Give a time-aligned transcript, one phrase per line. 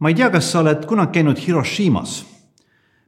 [0.00, 2.26] ma ei tea, kas sa oled kunagi käinud Hiroshimas.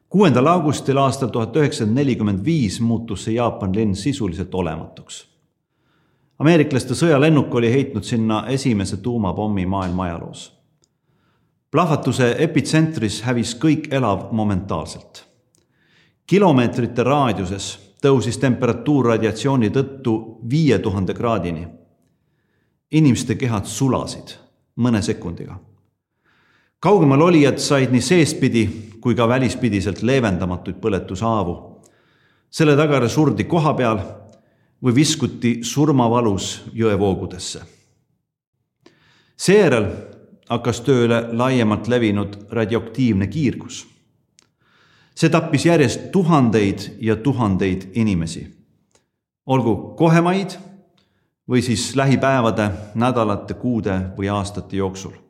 [0.08, 5.26] kuuendal augustil aastal tuhat üheksasada nelikümmend viis muutus see Jaapani linn sisuliselt olematuks.
[6.38, 10.52] ameeriklaste sõjalennuk oli heitnud sinna esimese tuumapommi maailma ajaloos.
[11.70, 15.24] plahvatuse epitsentris hävis kõik elav momentaalselt.
[16.27, 21.68] kilomeetrite raadiuses tõusis temperatuur radiatsiooni tõttu viie tuhande kraadini.
[22.90, 24.36] inimeste kehad sulasid
[24.77, 25.71] mõne sekundiga
[26.83, 28.63] kaugemal olijad said nii seestpidi
[29.00, 31.54] kui ka välispidiselt leevendamatuid põletushaavu.
[32.50, 34.00] selle tagajärjel surdi koha peal
[34.83, 37.62] või viskuti surmavalus jõevoogudesse.
[39.37, 39.87] seejärel
[40.48, 43.87] hakkas tööle laiemalt levinud radioaktiivne kiirgus.
[45.14, 48.47] see tappis järjest tuhandeid ja tuhandeid inimesi,
[49.47, 50.59] olgu kohemaid
[51.48, 55.22] või siis lähipäevade, nädalate, kuude või aastate jooksul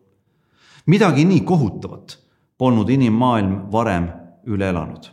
[0.86, 2.18] midagi nii kohutavat
[2.58, 4.08] polnud inimmaailm varem
[4.46, 5.04] üle elanud.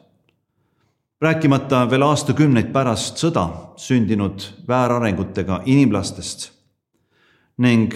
[1.22, 6.52] rääkimata veel aastakümneid pärast sõda sündinud väärarengutega inimlastest
[7.58, 7.94] ning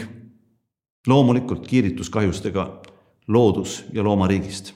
[1.08, 2.82] loomulikult kiirituskahjustega
[3.28, 4.74] loodus- ja loomariigist.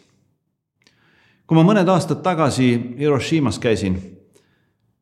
[1.48, 4.18] kui ma mõned aastad tagasi Hiroshimas käisin,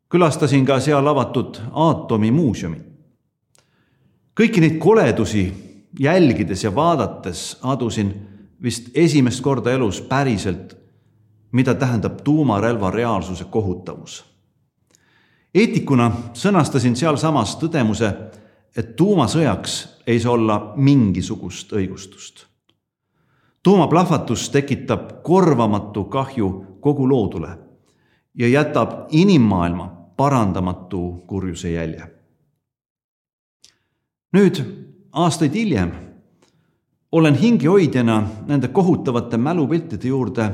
[0.09, 2.77] külastasin ka seal avatud aatomimuuseumi.
[4.36, 5.64] kõiki neid koledusi
[6.00, 8.28] jälgides ja vaadates adusin
[8.62, 10.78] vist esimest korda elus päriselt,
[11.52, 14.26] mida tähendab tuumarelva reaalsuse kohutavus.
[15.54, 18.14] eetikuna sõnastasin sealsamas tõdemuse,
[18.76, 22.46] et tuumasõjaks ei saa olla mingisugust õigustust.
[23.64, 27.58] tuumaplahvatus tekitab korvamatu kahju kogu loodule
[28.36, 32.12] ja jätab inimmaailma parandamatu kurjuse jälje.
[34.34, 34.84] nüüd
[35.16, 35.91] aastaid hiljem
[37.11, 40.49] olen hingehoidjana nende kohutavate mälupiltide juurde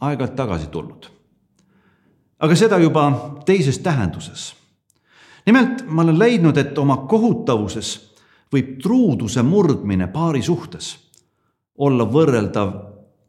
[0.00, 1.06] aeg-ajalt tagasi tulnud.
[2.38, 4.54] aga seda juba teises tähenduses.
[5.46, 8.14] nimelt ma olen leidnud, et oma kohutavuses
[8.54, 10.98] võib truuduse murdmine paari suhtes
[11.78, 12.72] olla võrreldav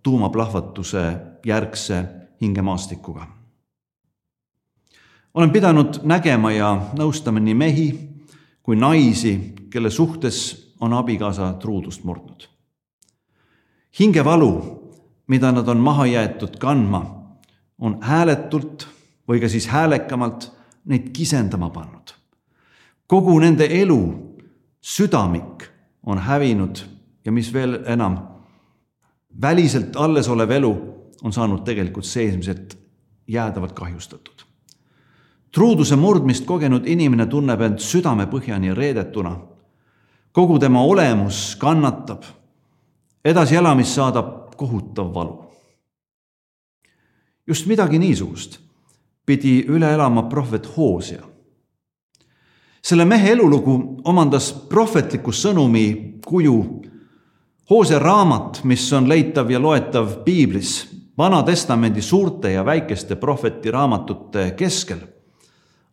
[0.03, 2.05] tuumaplahvatuse järgse
[2.41, 3.27] hingemaastikuga.
[5.33, 7.87] olen pidanud nägema ja nõustama nii mehi
[8.63, 12.47] kui naisi, kelle suhtes on abikaasa truudust murdnud.
[13.99, 14.51] hingevalu,
[15.27, 17.29] mida nad on maha jäetud kandma,
[17.79, 18.87] on hääletult
[19.27, 20.51] või ka siis häälekamalt
[20.85, 22.13] neid kisendama pannud.
[23.07, 24.01] kogu nende elu
[24.81, 25.63] südamik
[26.03, 26.77] on hävinud
[27.25, 28.17] ja mis veel enam,
[29.41, 30.73] väliselt alles olev elu
[31.23, 32.77] on saanud tegelikult seesmiselt
[33.27, 34.45] jäädavalt kahjustatud.
[35.51, 39.37] truuduse murdmist kogenud inimene tunneb end südamepõhjani reedetuna
[40.37, 42.21] kogu tema olemus kannatab,
[43.25, 45.45] edasielamist saadab kohutav valu.
[47.47, 48.59] just midagi niisugust
[49.25, 51.21] pidi üle elama prohvet Hoosia.
[52.81, 56.81] selle mehe elulugu omandas prohvetliku sõnumi kuju.
[57.69, 60.87] Hoosia raamat, mis on leitav ja loetav piiblis
[61.17, 64.99] Vana-testamendi suurte ja väikeste prohveti raamatute keskel,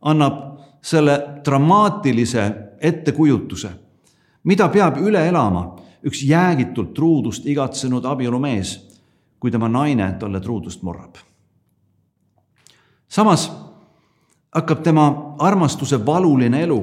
[0.01, 3.84] annab selle dramaatilise ettekujutuse
[4.45, 5.65] mida peab üle elama
[6.05, 8.77] üks jäägitult truudust igatsenud abielumees,
[9.41, 11.17] kui tema naine talle truudust murrab.
[13.09, 13.53] samas
[14.55, 16.81] hakkab tema armastuse valuline elu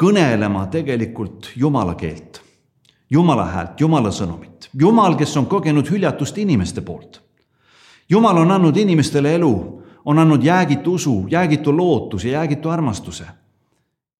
[0.00, 2.40] kõnelema tegelikult jumala keelt,
[3.10, 4.68] jumala häält, jumala sõnumit.
[4.78, 7.22] jumal, kes on kogenud hüljatust inimeste poolt.
[8.08, 13.24] jumal on andnud inimestele elu, on andnud jäägitu usu, jäägitu lootuse, jäägitu armastuse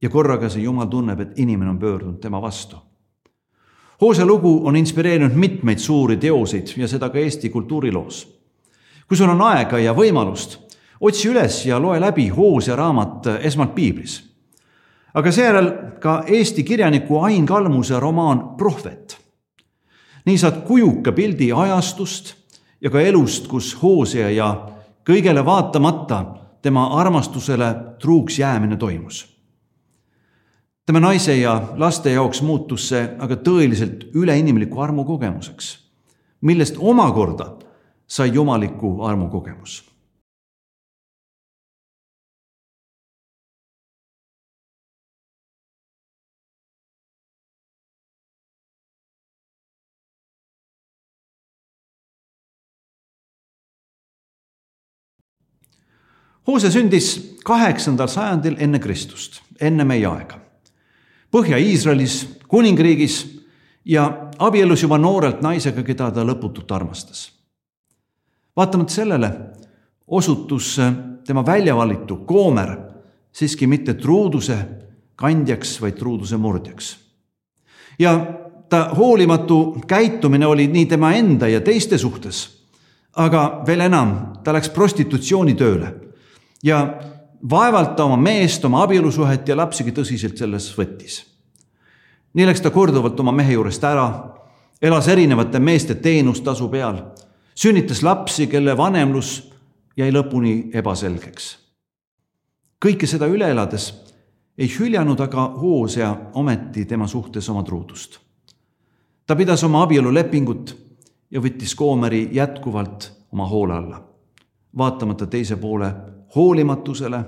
[0.05, 2.77] ja korraga see Jumal tunneb, et inimene on pöördunud tema vastu.
[4.01, 8.35] Hoose lugu on inspireerinud mitmeid suuri teoseid ja seda ka Eesti kultuuriloos.
[9.09, 10.59] kui sul on aega ja võimalust,
[11.01, 14.23] otsi üles ja loe läbi Hoose raamat esmalt piiblis.
[15.15, 19.19] aga seejärel ka Eesti kirjaniku Ain Kalmuse romaan Prohvet.
[20.27, 22.35] nii saad kujuka pildi ajastust
[22.81, 24.69] ja ka elust, kus Hoosea ja
[25.05, 26.25] kõigele vaatamata
[26.63, 29.34] tema armastusele truuks jäämine toimus
[30.87, 35.73] tema naise ja laste jaoks muutus see aga tõeliselt üleinimliku armu kogemuseks,
[36.41, 37.55] millest omakorda
[38.07, 39.83] sai jumaliku armu kogemus
[56.45, 60.44] Hoose sündis kaheksandal sajandil enne Kristust, enne meie aega.
[61.35, 63.15] Põhja-Iisraelis, kuningriigis
[63.85, 67.33] ja abiellus juba noorelt naisega, keda ta lõputult armastas.
[68.57, 69.31] vaatamata sellele
[70.07, 70.77] osutus
[71.27, 72.77] tema välja valitu Koomer
[73.33, 74.59] siiski mitte truuduse
[75.17, 76.97] kandjaks, vaid truuduse murdjaks.
[77.99, 78.27] ja
[78.69, 82.65] ta hoolimatu käitumine oli nii tema enda ja teiste suhtes,
[83.17, 85.95] aga veel enam, ta läks prostitutsioonitööle
[86.63, 86.81] ja
[87.51, 91.25] vaevalt ta oma meest, oma abielusuhet ja lapsigi tõsiselt selles võttis.
[92.35, 94.07] nii läks ta korduvalt oma mehe juurest ära,
[94.83, 97.03] elas erinevate meeste teenustasu peal,
[97.55, 99.51] sünnitas lapsi, kelle vanemlus
[99.97, 101.59] jäi lõpuni ebaselgeks.
[102.85, 103.93] kõike seda üle elades
[104.59, 108.19] ei hüljanud aga Hoosea ometi tema suhtes oma truudust.
[109.27, 110.77] ta pidas oma abielulepingut
[111.31, 114.03] ja võttis Koomeri jätkuvalt oma hoole alla,
[114.77, 117.25] vaatamata teise poole hoolimatusele,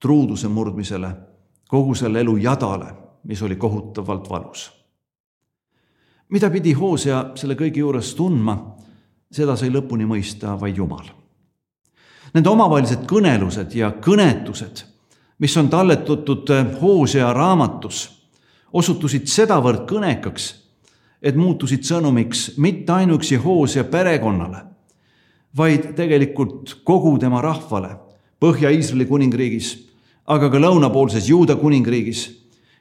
[0.00, 1.10] truuduse murdmisele,
[1.68, 2.94] kogu selle elu jadale,
[3.24, 4.80] mis oli kohutavalt valus.
[6.28, 8.76] mida pidi Hoosea selle kõige juures tundma,
[9.32, 11.08] seda sai lõpuni mõista vaid Jumal.
[12.34, 14.84] Nende omavahelised kõnelused ja kõnetused,
[15.38, 18.04] mis on talletatud Hoosea raamatus,
[18.72, 20.54] osutusid sedavõrd kõnekaks,
[21.22, 24.62] et muutusid sõnumiks mitte ainuüksi Hoosea perekonnale,
[25.56, 27.96] vaid tegelikult kogu tema rahvale
[28.40, 29.74] Põhja-Iisraeli kuningriigis,
[30.26, 32.28] aga ka lõunapoolses Juuda kuningriigis.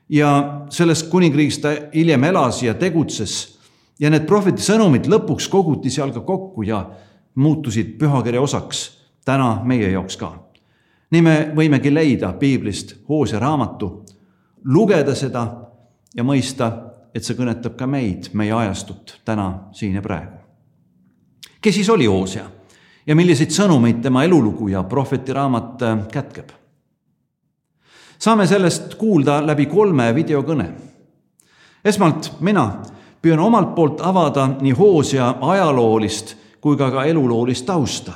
[0.09, 3.59] ja selles kuningriigis ta hiljem elas ja tegutses
[4.00, 6.79] ja need prohveti sõnumid lõpuks koguti seal ka kokku ja
[7.35, 8.85] muutusid pühakirja osaks
[9.25, 10.31] täna meie jaoks ka.
[11.11, 14.05] nii me võimegi leida piiblist Hoose raamatu,
[14.65, 15.45] lugeda seda
[16.15, 16.71] ja mõista,
[17.13, 20.38] et see kõnetab ka meid, meie ajastut täna, siin ja praegu.
[21.62, 22.58] kes siis oli Hoosea?
[23.09, 26.51] Ja milliseid sõnumeid tema elulugu ja prohveti raamat äh, kätkeb.
[28.19, 30.69] saame sellest kuulda läbi kolme videokõne.
[31.85, 32.83] esmalt mina
[33.21, 38.13] püüan omalt poolt avada nii Hoosea ajaloolist kui ka ka eluloolist tausta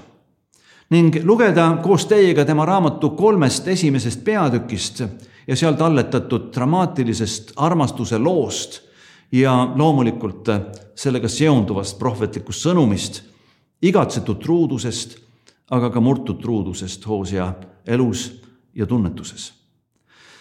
[0.90, 5.04] ning lugeda koos teiega tema raamatu kolmest esimesest peatükist
[5.48, 8.82] ja seal talletatud dramaatilisest armastuse loost
[9.32, 10.50] ja loomulikult
[10.96, 13.33] sellega seonduvast prohvetlikust sõnumist
[13.84, 15.18] igatsetud truudusest,
[15.72, 17.54] aga ka murtud truudusest Hoosea
[17.88, 18.42] elus
[18.76, 19.54] ja tunnetuses.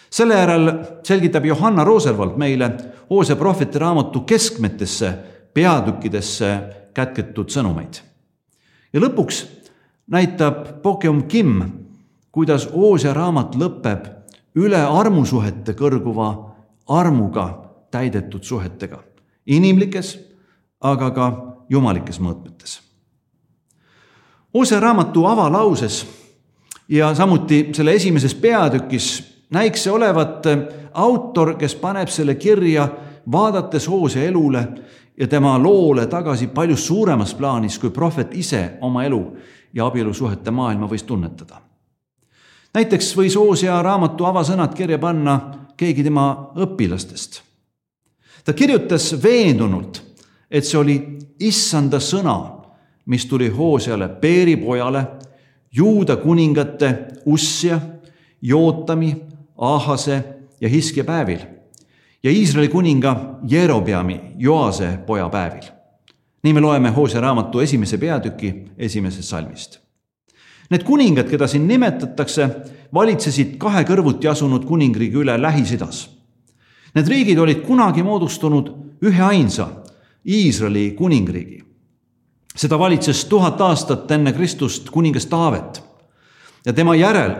[0.09, 0.71] selle järel
[1.03, 2.71] selgitab Johanna Roosevalt meile
[3.09, 5.13] Hoosea prohveti raamatu keskmetesse
[5.53, 6.59] peatükkidesse
[6.93, 7.99] kätketud sõnumeid.
[8.93, 9.45] ja lõpuks
[10.07, 11.63] näitab Pokeum Kim,
[12.31, 14.07] kuidas Hoosea raamat lõpeb
[14.55, 16.55] üle armusuhete kõrguva
[16.87, 17.47] armuga
[17.91, 19.03] täidetud suhetega,
[19.45, 20.17] inimlikes,
[20.81, 21.29] aga ka
[21.69, 22.92] jumalikes mõõtmetes
[24.53, 26.05] Moose raamatu avalauses
[26.89, 30.45] ja samuti selle esimeses peatükis näiks see olevat
[30.93, 32.87] autor, kes paneb selle kirja,
[33.31, 34.67] vaadates Hoose elule
[35.17, 39.21] ja tema loole tagasi palju suuremas plaanis, kui prohvet ise oma elu
[39.73, 41.61] ja abielusuhete maailma võis tunnetada.
[42.73, 45.39] näiteks võis Hoosea raamatu avasõnad kirja panna
[45.77, 47.41] keegi tema õpilastest.
[48.45, 50.01] ta kirjutas veendunult,
[50.51, 52.62] et see oli issanda sõna
[53.05, 55.07] mis tuli Hooseale Peeri pojale,
[55.75, 57.79] juuda kuningate Ussia,
[58.41, 59.15] Jootami,
[59.57, 60.23] Ahase
[60.61, 61.39] ja Hiskja päevil
[62.23, 65.63] ja Iisraeli kuninga Jerobeami, Joase poja päevil.
[66.43, 69.79] nii me loeme Hoosea raamatu esimese peatüki esimesest salmist.
[70.69, 72.49] Need kuningad, keda siin nimetatakse,
[72.93, 76.09] valitsesid kahe kõrvuti asunud kuningriigi üle Lähis-Idas.
[76.95, 78.71] Need riigid olid kunagi moodustunud
[79.03, 79.69] üheainsa
[80.27, 81.72] Iisraeli kuningriigi
[82.55, 85.83] seda valitses tuhat aastat enne Kristust kuningas Taavet
[86.65, 87.35] ja tema järel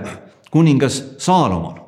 [0.52, 1.80] kuningas Saalomon.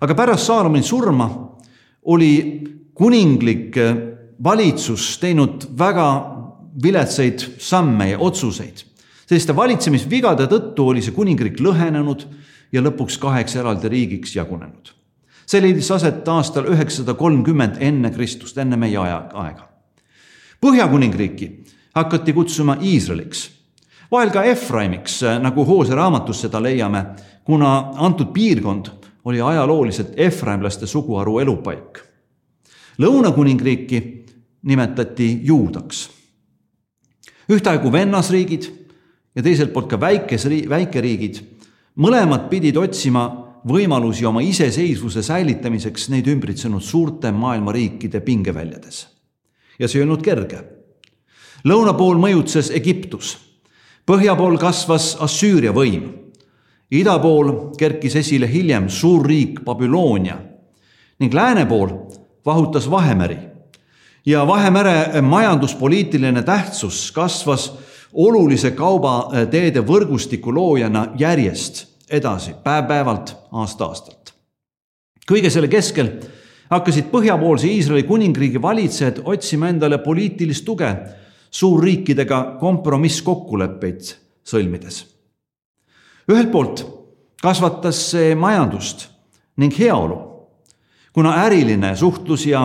[0.00, 1.56] aga pärast Saalomoni surma
[2.04, 2.64] oli
[2.94, 3.76] kuninglik
[4.44, 6.34] valitsus teinud väga
[6.82, 8.84] viletsaid samme ja otsuseid.
[9.26, 12.22] selliste valitsemisvigade tõttu oli see kuningriik lõhenenud
[12.72, 14.94] ja lõpuks kaheks eraldi riigiks jagunenud.
[15.46, 19.68] see leidis aset aastal üheksasada kolmkümmend enne Kristust, enne meie aja, aega.
[20.60, 21.64] Põhjakuningriiki
[21.94, 23.48] hakati kutsuma Iisraeliks,
[24.10, 27.04] vahel ka Efraimiks, nagu Hoose raamatus seda leiame,
[27.44, 28.90] kuna antud piirkond
[29.24, 31.98] oli ajalooliselt efraimlaste suguharu elupaik.
[32.98, 34.24] Lõunakuningriiki
[34.62, 36.10] nimetati Juudaks.
[37.48, 38.64] ühtaegu vennasriigid
[39.36, 41.38] ja teiselt poolt ka väikes, väikeriigid,
[41.96, 43.22] mõlemad pidid otsima
[43.68, 49.06] võimalusi oma iseseisvuse säilitamiseks neid ümbritsenud suurte maailma riikide pingeväljades.
[49.78, 50.77] ja see ei olnud kerge
[51.64, 53.36] lõuna pool mõjutses Egiptus,
[54.06, 56.06] põhja pool kasvas Assüüria võim,
[56.90, 60.38] ida pool kerkis esile hiljem suur riik Babyloonia
[61.18, 61.90] ning lääne pool
[62.46, 63.36] vahutas Vahemeri.
[64.26, 67.72] Ja Vahemere majanduspoliitiline tähtsus kasvas
[68.12, 74.32] olulise kaubateede võrgustiku loojana järjest edasi, päev-päevalt, aasta-aastalt.
[75.28, 76.08] kõige selle keskel
[76.70, 80.88] hakkasid põhjapoolse Iisraeli kuningriigi valitsejad otsima endale poliitilist tuge
[81.50, 84.14] suurriikidega kompromisskokkuleppeid
[84.44, 85.04] sõlmides.
[86.28, 86.86] ühelt poolt
[87.42, 89.08] kasvatas see majandust
[89.56, 90.18] ning heaolu,
[91.12, 92.62] kuna äriline suhtlus ja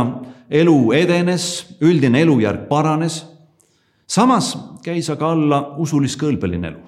[0.50, 3.26] elu edenes, üldine elujärg paranes.
[4.08, 6.80] samas käis aga alla usuliskõlbeline elu.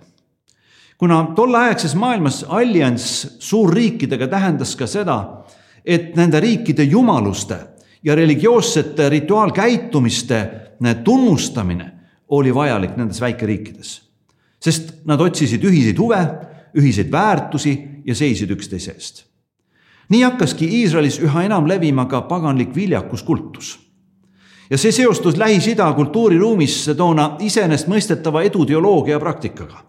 [0.98, 5.44] kuna tolleaegses maailmas allianss suurriikidega tähendas ka seda,
[5.86, 7.58] et nende riikide jumaluste
[8.04, 10.65] ja religioossete rituaalkäitumiste
[11.04, 11.92] tunnustamine
[12.30, 14.02] oli vajalik nendes väikeriikides.
[14.60, 16.28] sest nad otsisid ühiseid huve,
[16.78, 19.26] ühiseid väärtusi ja seisid üksteise eest
[20.10, 23.80] nii hakkaski Iisraelis üha enam levima ka paganlik viljakuskultus.
[24.70, 29.84] ja see seostus Lähis-Ida kultuuriruumis toona iseenesestmõistetava eduteoloogia praktikaga.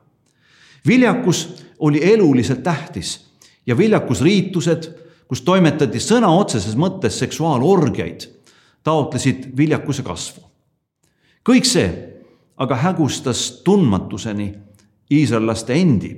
[0.87, 3.26] viljakus oli eluliselt tähtis
[3.66, 4.90] ja viljakusriitused,
[5.28, 8.28] kus toimetati sõna otseses mõttes seksuaalorgiaid,
[8.83, 10.46] taotlesid viljakuse kasvu.
[11.47, 11.87] Kõik see
[12.59, 14.49] aga hägustas tundmatuseni
[15.12, 16.11] iisraellaste endi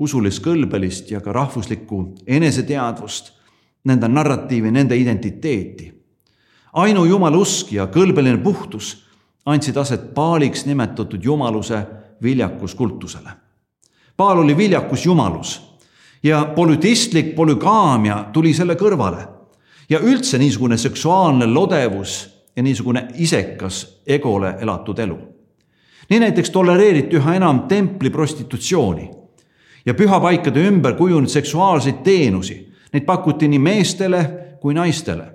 [0.00, 3.32] usulist kõlbelist ja ka rahvuslikku eneseteadvust
[3.84, 5.92] nende narratiivi, nende identiteeti.
[6.72, 9.04] ainu jumala usk ja kõlbeline puhtus
[9.44, 11.86] andsid aset paaliks nimetatud jumaluse
[12.22, 13.30] viljakuskultusele.
[14.16, 15.60] Paal oli viljakus jumalus
[16.22, 19.26] ja polütistlik polügaamia tuli selle kõrvale
[19.88, 25.18] ja üldse niisugune seksuaalne lodevus ja niisugune isekas egole elatud elu.
[26.10, 29.10] nii näiteks tolereeriti üha enam templi prostitutsiooni
[29.86, 34.22] ja pühapaikade ümber kujunenud seksuaalseid teenusi Neid pakuti nii meestele
[34.60, 35.26] kui naistele.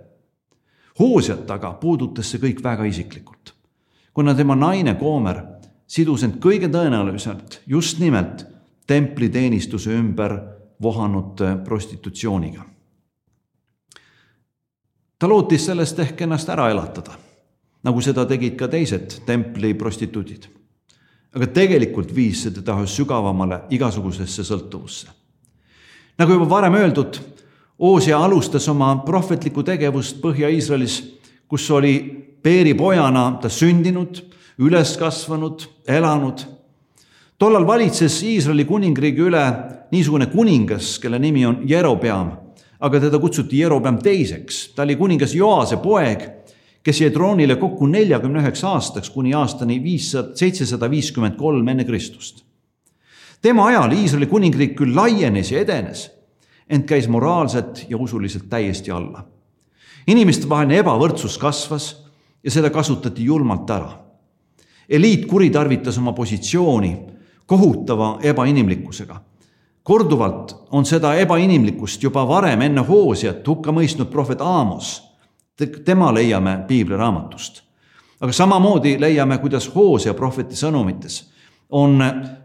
[0.99, 3.51] Hoosiat aga puudutas see kõik väga isiklikult,
[4.15, 5.41] kuna tema naine Koomer
[5.87, 8.45] sidus end kõige tõenäoliselt just nimelt
[8.87, 10.37] templiteenistuse ümber
[10.81, 12.63] vohanud prostitutsiooniga.
[15.19, 17.15] Ta lootis sellest ehk ennast ära elatada,
[17.83, 20.47] nagu seda tegid ka teised templi prostituudid.
[21.35, 25.07] aga tegelikult viis see teda sügavamale igasugusesse sõltuvusse.
[26.17, 27.19] nagu juba varem öeldud
[27.79, 31.01] Oosia alustas oma prohvetlikku tegevust Põhja-Iisraelis,
[31.47, 31.97] kus oli
[32.43, 34.21] Peeri pojana ta sündinud,
[34.61, 36.45] üles kasvanud, elanud.
[37.37, 39.43] tollal valitses Iisraeli kuningriigi üle
[39.91, 42.31] niisugune kuningas, kelle nimi on Jerobeam,
[42.79, 46.25] aga teda kutsuti Jerobeam teiseks, ta oli kuningas Joase poeg,
[46.83, 52.43] kes jäi troonile kokku neljakümne üheks aastaks kuni aastani viissada, seitsesada viiskümmend kolm enne Kristust.
[53.41, 56.09] tema ajal Iisraeli kuningriik küll laienes ja edenes
[56.69, 59.25] ent käis moraalselt ja usuliselt täiesti alla.
[60.07, 62.05] inimestevaheline ebavõrdsus kasvas
[62.43, 63.91] ja seda kasutati julmalt ära.
[64.89, 66.97] eliit kuritarvitas oma positsiooni
[67.45, 69.21] kohutava ebainimlikkusega.
[69.85, 75.03] Korduvalt on seda ebainimlikkust juba varem enne Hoosiat hukka mõistnud prohvet Aamos.
[75.85, 77.61] tema leiame piibliraamatust.
[78.21, 81.23] aga samamoodi leiame, kuidas Hoosia prohveti sõnumites
[81.69, 82.03] on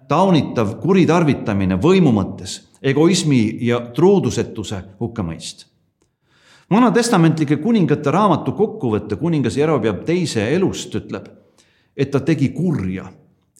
[0.09, 5.67] taunitav kuritarvitamine võimu mõttes egoismi ja truudusetuse hukkamõist.
[6.71, 11.27] Vana-testamentlike kuningate raamatu kokkuvõte kuningas Jerobeam teise elust ütleb,
[11.97, 13.09] et ta tegi kurja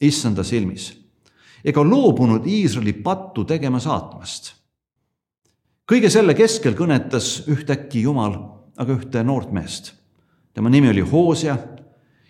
[0.01, 1.00] issanda silmis
[1.65, 4.53] ega loobunud Iisraeli pattu tegema saatmast.
[5.91, 8.37] kõige selle keskel kõnetas ühtäkki Jumal
[8.77, 9.93] aga ühte noort meest.
[10.53, 11.57] tema nimi oli Hoosia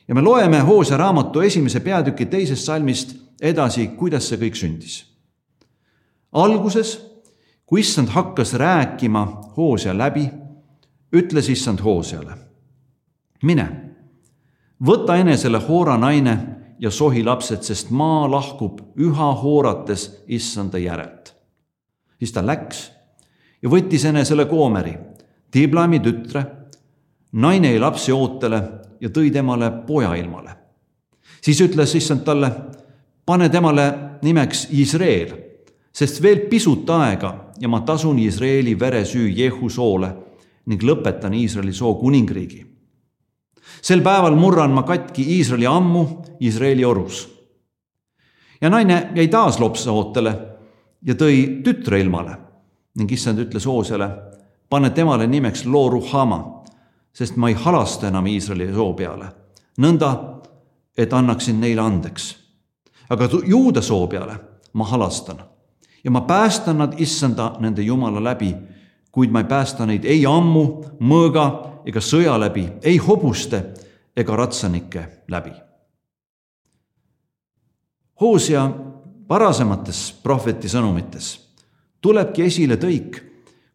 [0.07, 5.11] ja me loeme Hoosia raamatu esimese peatüki teisest salmist edasi, kuidas see kõik sündis
[6.31, 6.95] alguses,
[7.65, 9.25] kui issand hakkas rääkima
[9.57, 10.29] Hoosia läbi,
[11.15, 12.37] ütles issand Hoosiale.
[13.43, 13.67] mine,
[14.85, 16.37] võta enesele Hoora naine
[16.81, 21.33] ja sohi lapsed, sest maa lahkub üha hoorates issanda järelt.
[22.19, 22.91] siis ta läks
[23.61, 24.97] ja võttis enesele koomeri,
[25.51, 26.43] Tiblami tütre.
[27.31, 28.63] naine jäi lapse ootele
[29.01, 30.51] ja tõi temale poja ilmale.
[31.41, 32.51] siis ütles issand talle,
[33.25, 35.51] pane temale nimeks Iisrael
[35.93, 40.11] sest veel pisut aega ja ma tasun Iisraeli veresüü Jehu soole
[40.65, 42.65] ning lõpetan Iisraeli soo kuningriigi.
[43.81, 46.07] Sel päeval murran ma katki Iisraeli ammu
[46.41, 47.29] Iisraeli orus.
[48.61, 50.39] ja naine jäi taas lopsa ootele
[51.01, 52.37] ja tõi tütre ilmale
[52.95, 54.09] ning issand ütles Oosele,
[54.69, 56.63] pane temale nimeks Lo Ruhama,
[57.13, 59.29] sest ma ei halasta enam Iisraeli soo peale,
[59.79, 60.11] nõnda,
[60.97, 62.35] et annaksin neile andeks.
[63.09, 64.35] aga juuda soo peale
[64.73, 65.39] ma halastan
[66.03, 68.55] ja ma päästan nad issanda nende jumala läbi,
[69.11, 73.63] kuid ma ei päästa neid ei ammu, mõõga ega sõja läbi, ei hobuste
[74.15, 75.53] ega ratsanike läbi.
[78.21, 78.69] Hoosia
[79.29, 81.31] varasemates prohveti sõnumites
[82.01, 83.21] tulebki esile tõik,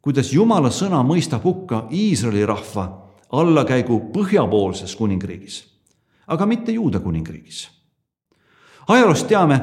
[0.02, 2.86] kuidas Jumala sõna mõistab hukka Iisraeli rahva
[3.32, 5.64] allakäigu põhjapoolses kuningriigis,
[6.26, 7.68] aga mitte Juuda kuningriigis.
[8.88, 9.60] ajaloost teame,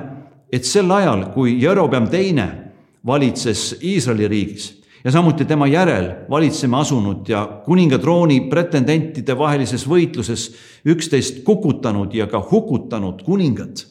[0.52, 2.72] et sel ajal, kui Jerobeam teine
[3.06, 10.52] valitses Iisraeli riigis ja samuti tema järel valitsema asunud ja kuningatrooni pretendentide vahelises võitluses
[10.86, 13.84] üksteist kukutanud ja ka hukutanud kuningad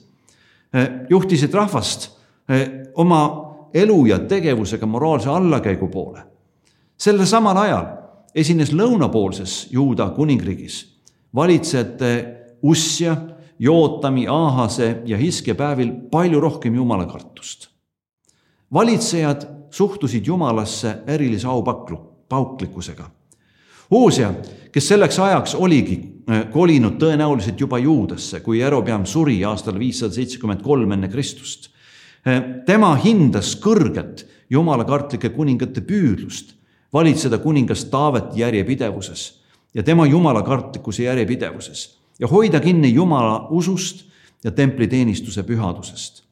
[0.74, 2.10] eh, juhtisid rahvast
[2.48, 3.22] eh, oma
[3.74, 6.22] elu ja tegevusega moraalse allakäigu poole.
[6.96, 7.86] sellel samal ajal
[8.34, 10.92] esines lõunapoolses Juuda kuningriigis
[11.34, 13.16] valitsejate Ussia,
[13.58, 17.68] Jootami, Aahase ja Hiske päevil palju rohkem jumalakartust.
[18.72, 21.98] valitsejad suhtusid Jumalasse erilise aupaklu,
[22.28, 23.10] pauklikkusega.
[23.90, 24.32] Hoosia,
[24.72, 30.62] kes selleks ajaks oligi äh, kolinud tõenäoliselt juba Juudasse, kui Jerobeam suri aastal viissada seitsekümmend
[30.64, 31.68] kolm enne Kristust.
[32.24, 36.54] Äh, tema hindas kõrget jumalakartlike kuningate püüdlust
[36.92, 39.42] valitseda kuningas Taaveti järjepidevuses
[39.74, 41.86] ja tema jumalakartlikkuse järjepidevuses
[42.20, 44.04] ja hoida kinni Jumala usust
[44.44, 46.22] ja templiteenistuse pühadusest.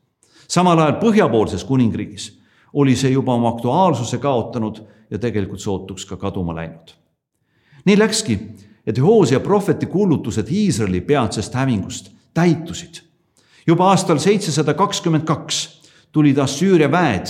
[0.49, 2.40] samal ajal põhjapoolses kuningriigis
[2.73, 6.95] oli see juba oma aktuaalsuse kaotanud ja tegelikult sootuks ka kaduma läinud.
[7.85, 8.39] nii läkski,
[8.87, 13.03] et Hoosia prohveti kuulutused Iisraeli peatsest hävingust täitusid.
[13.67, 15.81] juba aastal seitsesada kakskümmend kaks
[16.13, 17.27] tulid Assüüria väed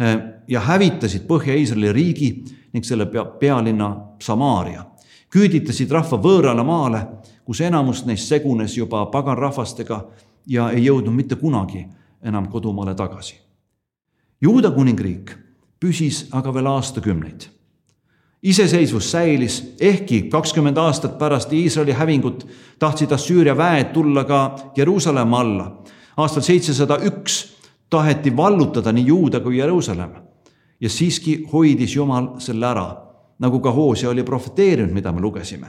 [0.00, 4.84] eh, ja hävitasid Põhja-Iisraeli riigi ning selle pea, pealinna Samaaria.
[5.30, 7.06] küüditasid rahva võõrale maale,
[7.44, 10.04] kus enamus neist segunes juba paganrahvastega
[10.46, 11.86] ja ei jõudnud mitte kunagi
[12.22, 13.43] enam kodumaale tagasi
[14.40, 15.44] Juuda kuningriik
[15.80, 17.50] püsis aga veel aastakümneid.
[18.42, 22.46] iseseisvus säilis, ehkki kakskümmend aastat pärast Iisraeli hävingut
[22.78, 25.82] tahtsid Assüüria väed tulla ka Jeruusalemma alla.
[26.16, 27.54] aastal seitsesada üks
[27.90, 30.22] taheti vallutada nii Juuda kui Jeruusalemma
[30.80, 32.96] ja siiski hoidis Jumal selle ära,
[33.38, 35.66] nagu ka Hoosia oli profeteerinud, mida me lugesime.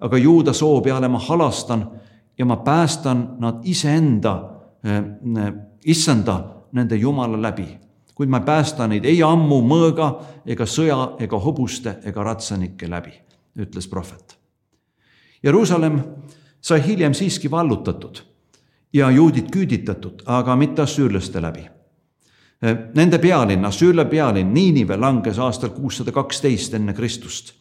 [0.00, 1.90] aga Juuda soo peale ma halastan
[2.38, 4.50] ja ma päästan nad iseenda
[4.86, 7.89] äh,, issanda, nende Jumala läbi
[8.20, 10.10] kuid ma ei päästa neid ei ammu mõõga
[10.44, 13.14] ega sõja ega hobuste ega ratsanike läbi,
[13.56, 14.34] ütles prohvet.
[15.40, 16.02] Jeruusalemm
[16.60, 18.20] sai hiljem siiski vallutatud
[18.92, 21.64] ja juudid küüditatud, aga mitte assüürlaste läbi.
[22.94, 27.54] Nende pealinn, Assüüria pealinn, Niinive langes aastal kuussada kaksteist enne Kristust.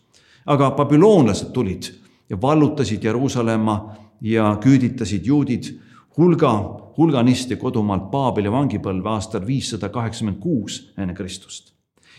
[0.46, 1.88] aga babüloonlased tulid
[2.30, 5.80] ja vallutasid Jeruusalemma ja küüditasid juudid
[6.18, 6.52] hulga,
[7.00, 11.74] hulganisti kodumaalt Paabeli vangipõlve aastal viissada kaheksakümmend kuus enne Kristust.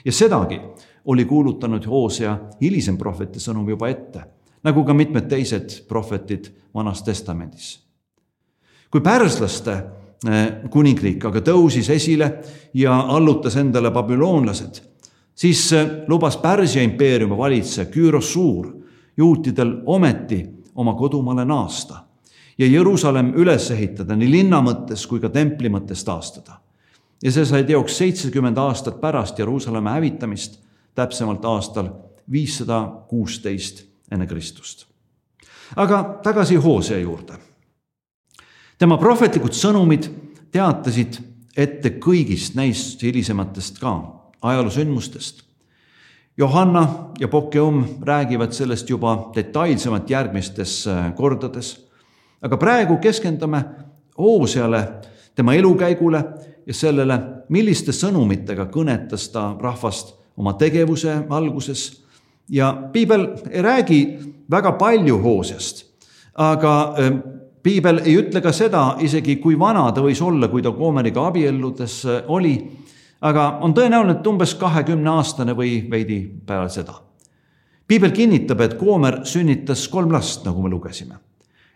[0.05, 0.61] ja sedagi
[1.05, 4.25] oli kuulutanud Hoosea hilisem prohveti sõnum juba ette,
[4.64, 7.81] nagu ka mitmed teised prohvetid Vanas Testamendis.
[8.90, 9.73] kui pärslaste
[10.29, 12.33] eh, kuningriik aga tõusis esile
[12.75, 14.81] ja allutas endale babüloonlased,
[15.35, 18.73] siis eh, lubas Pärsia impeeriumi valitseja Küüros Suur
[19.16, 22.10] juutidel ometi oma kodumaale naasta
[22.61, 26.61] ja Jeruusalemm üles ehitada nii linna mõttes kui ka templi mõttes taastada.
[27.23, 30.61] ja see sai teoks seitsekümmend aastat pärast Jeruusalemma hävitamist,
[30.94, 31.90] täpsemalt aastal
[32.31, 34.87] viissada kuusteist enne Kristust.
[35.77, 37.38] aga tagasi Hoosea juurde.
[38.79, 40.11] tema prohvetlikud sõnumid
[40.53, 41.20] teatasid
[41.57, 45.42] ette kõigist neist hilisematest ka ajaloosündmustest.
[46.37, 51.89] Johanna ja Pokeum räägivad sellest juba detailsemalt järgmistes kordades
[52.42, 53.64] aga praegu keskendume
[54.18, 54.88] Hooseale,
[55.35, 56.24] tema elukäigule
[56.66, 62.00] ja sellele, milliste sõnumitega kõnetas ta rahvast oma tegevuse alguses.
[62.48, 64.18] ja piibel ei räägi
[64.50, 65.85] väga palju Hooseast,
[66.35, 67.18] aga ähm,
[67.62, 72.05] piibel ei ütle ka seda, isegi kui vana ta võis olla, kui ta Koomeriga abielludes
[72.07, 72.70] äh, oli.
[73.20, 76.94] aga on tõenäoline, et umbes kahekümne aastane või veidi peale seda.
[77.87, 81.30] piibel kinnitab, et Koomer sünnitas kolm last, nagu me lugesime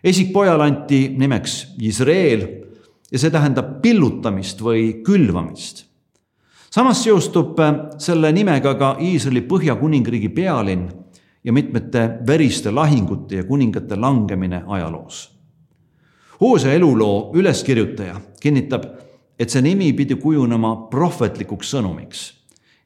[0.05, 2.45] esikpojal anti nimeks Izrael
[3.11, 5.85] ja see tähendab pillutamist või külvamist.
[6.69, 10.89] samas seostub äh, selle nimega ka Iisraeli põhjakuningriigi pealinn
[11.43, 15.31] ja mitmete veriste lahingute ja kuningate langemine ajaloos.
[16.41, 18.83] Hoose eluloo üleskirjutaja kinnitab,
[19.39, 22.25] et see nimi pidi kujunema prohvetlikuks sõnumiks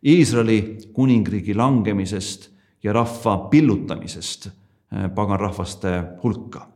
[0.05, 0.61] Iisraeli
[0.93, 2.49] kuningriigi langemisest
[2.83, 6.69] ja rahva pillutamisest äh, paganrahvaste hulka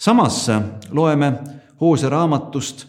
[0.00, 0.46] samas
[0.90, 1.32] loeme
[1.80, 2.86] Hoose raamatust,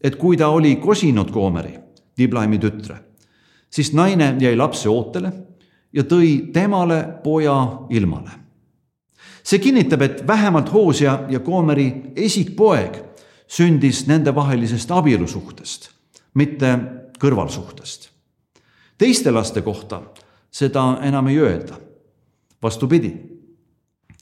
[0.00, 1.74] et kui ta oli kosinud Koomeri,
[2.18, 2.96] Diblaimi tütre,
[3.70, 5.32] siis naine jäi lapse ootele
[5.92, 7.56] ja tõi temale poja
[7.90, 8.30] ilmale.
[9.42, 13.02] see kinnitab, et vähemalt Hoosia ja Koomeri esikpoeg
[13.46, 15.90] sündis nendevahelisest abielusuhtest,
[16.34, 16.78] mitte
[17.20, 18.08] kõrvalsuhtest.
[18.98, 20.02] teiste laste kohta
[20.50, 21.74] seda enam ei öelda.
[22.62, 23.31] vastupidi,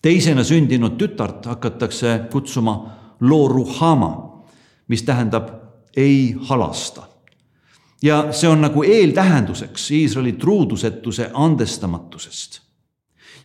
[0.02, 4.42] teisena sündinud tütart hakatakse kutsuma Loruhama,
[4.88, 5.48] mis tähendab
[5.96, 7.02] ei halasta.
[8.02, 12.60] ja see on nagu eeltähenduseks Iisraeli truudusetuse andestamatusest.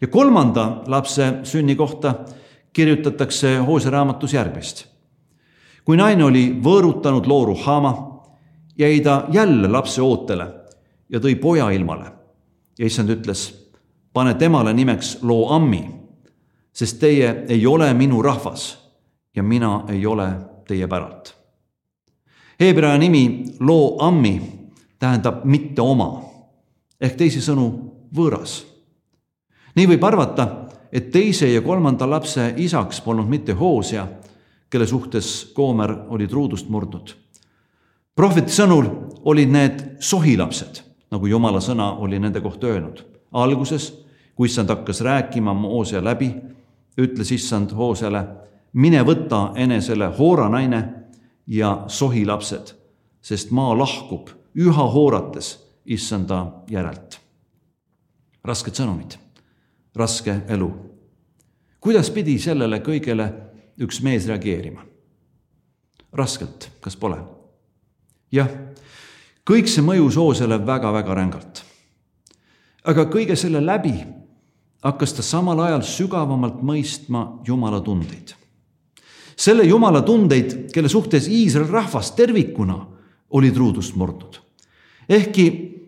[0.01, 2.15] ja kolmanda lapse sünni kohta
[2.73, 4.85] kirjutatakse Hoose raamatus järgmist.
[5.85, 8.21] kui naine oli võõrutanud Loruhama,
[8.77, 10.47] jäi ta jälle lapse ootele
[11.09, 12.11] ja tõi poja ilmale.
[12.79, 13.71] ja issand ütles,
[14.13, 16.04] pane temale nimeks Lo-Ammi,
[16.75, 18.75] sest teie ei ole minu rahvas
[19.35, 20.27] ja mina ei ole
[20.67, 21.35] teie päralt.
[22.59, 24.41] Heebrea nimi Lo-Ammi
[24.99, 26.21] tähendab mitte oma
[27.01, 27.65] ehk teisisõnu
[28.15, 28.63] võõras.
[29.75, 30.47] nii võib arvata,
[30.91, 34.07] et teise ja kolmanda lapse isaks polnud mitte Hoosia,
[34.69, 37.15] kelle suhtes Koomer oli truudust murdnud.
[38.15, 38.87] prohveti sõnul
[39.23, 43.05] olid need sohilapsed, nagu jumala sõna oli nende kohta öelnud.
[43.31, 43.93] alguses,
[44.35, 46.35] kui issand hakkas rääkima Moosea läbi,
[46.97, 48.23] ütles issand Hooseale
[48.75, 50.81] mine võta enesele Hoora naine
[51.47, 52.73] ja sohi lapsed,
[53.21, 55.55] sest maa lahkub üha hoorates
[55.85, 57.19] issanda järelt.
[58.43, 59.17] rasked sõnumid,
[59.95, 60.71] raske elu.
[61.79, 63.31] kuidas pidi sellele kõigele
[63.79, 64.85] üks mees reageerima?
[66.13, 67.17] raskelt, kas pole?
[68.31, 68.49] jah,
[69.45, 71.63] kõik see mõjus Oosele väga-väga rängalt.
[72.83, 74.03] aga kõige selle läbi
[74.85, 78.35] hakkas ta samal ajal sügavamalt mõistma Jumala tundeid
[79.35, 82.79] selle Jumala tundeid, kelle suhtes Iisraeli rahvas tervikuna
[83.29, 84.39] oli truudust murdnud.
[85.09, 85.45] ehkki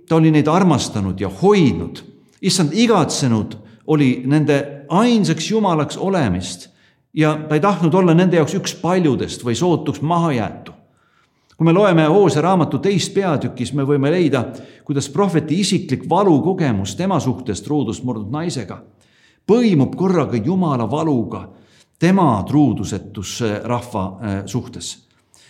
[0.09, 2.03] ta oli neid armastanud ja hoidnud,
[2.41, 3.57] issand igatsenud
[3.87, 6.69] oli nende ainsaks jumalaks olemist
[7.13, 10.71] ja ta ei tahtnud olla nende jaoks üks paljudest või sootuks mahajäetu.
[11.57, 14.43] Kui me loeme Hoose raamatu teist peatükis, me võime leida,
[14.85, 18.83] kuidas prohveti isiklik valukogemus tema suhtes truudust murdnud naisega
[19.47, 21.47] põimub korraga Jumala valuga
[21.99, 25.07] tema truudusetus rahva äh, suhtes.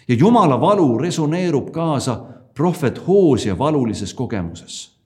[0.07, 4.97] ja jumala valu resoneerub kaasa prohvet Hoosia valulises kogemuses.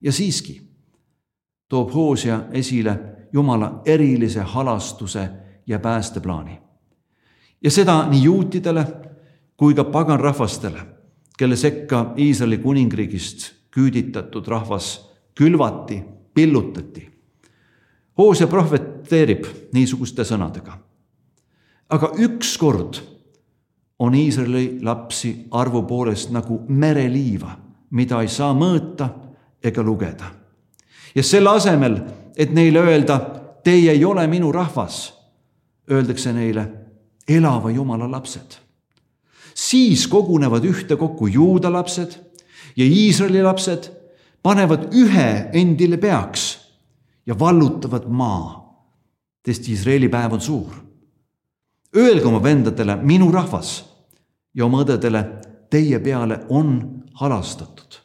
[0.00, 0.62] ja siiski
[1.68, 3.00] toob Hoosia esile
[3.32, 5.30] jumala erilise halastuse
[5.66, 6.60] ja päästeplaani.
[7.64, 8.86] ja seda nii juutidele
[9.62, 10.80] kui ka paganrahvastele,
[11.38, 14.88] kelle sekka Iisraeli kuningriigist küüditatud rahvas
[15.38, 16.02] külvati,
[16.34, 17.12] pillutati
[18.18, 20.72] Hoosia prohveteerib niisuguste sõnadega.
[21.88, 22.98] aga ükskord
[23.98, 27.56] on Iisraeli lapsi arvu poolest nagu mereliiva,
[27.90, 29.08] mida ei saa mõõta
[29.62, 30.24] ega lugeda.
[31.14, 32.00] ja selle asemel,
[32.36, 33.18] et neile öelda,
[33.64, 35.14] teie ei ole minu rahvas,
[35.90, 36.66] öeldakse neile
[37.28, 38.61] elava Jumala lapsed.
[39.54, 42.16] Siis kogunevad ühtekokku juuda lapsed
[42.76, 43.90] ja Iisraeli lapsed,
[44.42, 46.58] panevad ühe endile peaks
[47.26, 48.58] ja vallutavad maa,
[49.46, 50.74] sest Iisraeli päev on suur.
[51.96, 53.82] Öelge oma vendadele, minu rahvas
[54.54, 55.24] ja oma õdedele,
[55.70, 58.00] teie peale on halastatud.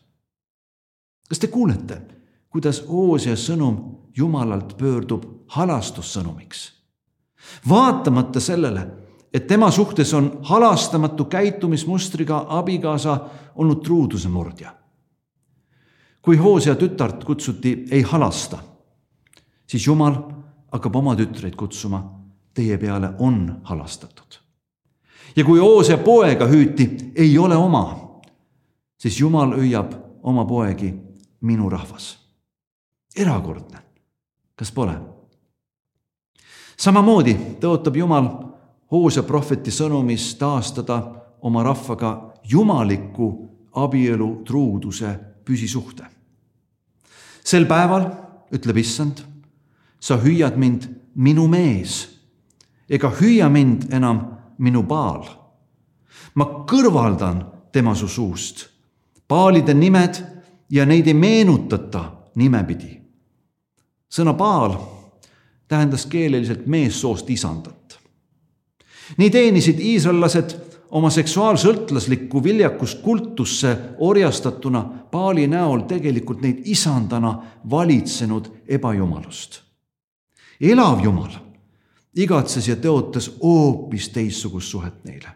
[1.30, 2.02] kas te kuulete,
[2.50, 6.72] kuidas Oosia sõnum Jumalalt pöördub halastussõnumiks?
[7.70, 8.88] vaatamata sellele,
[9.34, 13.20] et tema suhtes on halastamatu käitumismustriga abikaasa
[13.56, 14.74] olnud truuduse murdja.
[16.22, 18.58] kui Hoosia tütart kutsuti ei halasta
[19.68, 20.16] siis Jumal
[20.72, 22.02] hakkab oma tütreid kutsuma,
[22.54, 24.40] teie peale on halastatud.
[25.36, 28.12] ja kui Oose poega hüüti, ei ole oma,
[28.98, 30.94] siis Jumal hüüab oma poegi,
[31.42, 32.18] minu rahvas.
[33.16, 33.80] erakordne,
[34.56, 34.98] kas pole?
[36.78, 38.30] samamoodi tõotab Jumal
[38.92, 41.02] Hoose prohveti sõnumis taastada
[41.42, 46.06] oma rahvaga jumaliku abielu truuduse püsisuhte.
[47.44, 48.12] sel päeval,
[48.52, 49.24] ütleb issand
[50.00, 52.18] sa hüüad mind minu mees
[52.90, 54.22] ega hüüa mind enam
[54.58, 55.26] minu baal.
[56.36, 58.68] ma kõrvaldan tema su suust,
[59.30, 60.22] baalide nimed
[60.70, 63.02] ja neid ei meenutata nimepidi.
[64.10, 64.78] sõna baal
[65.68, 67.87] tähendas keeleliselt meessoost isandat.
[69.18, 70.56] Nii teenisid iisraellased
[70.98, 77.38] oma seksuaalsõltlaslikku viljakust kultusse orjastatuna Paali näol tegelikult neid isandana
[77.70, 79.62] valitsenud ebajumalust
[80.62, 81.36] elav Jumal
[82.18, 85.30] igatses ja tõotas hoopis teistsugust suhet neile.